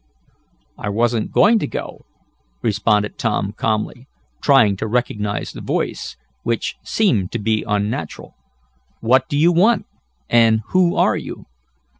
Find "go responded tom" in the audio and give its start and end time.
1.67-3.53